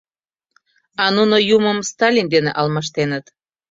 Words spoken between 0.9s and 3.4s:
А нуно Юмым Сталин дене алмаштеныт.